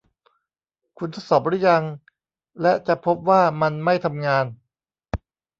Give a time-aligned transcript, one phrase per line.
[0.97, 1.83] คุณทดสอบรึยัง
[2.61, 4.45] และจะพบว่ามันไม่ทำงาน